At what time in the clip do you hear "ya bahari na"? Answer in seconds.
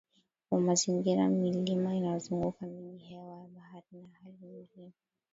3.37-4.07